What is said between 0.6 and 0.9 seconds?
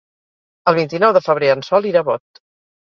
El